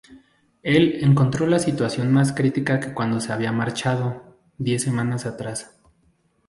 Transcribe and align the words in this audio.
Él 0.63 0.97
encontró 1.03 1.45
la 1.45 1.59
situación 1.59 2.11
más 2.11 2.33
crítica 2.33 2.79
que 2.79 2.91
cuando 2.91 3.19
se 3.19 3.33
había 3.33 3.51
marchado, 3.51 4.35
diez 4.57 4.81
semanas 4.81 5.27
atrás. 5.27 5.79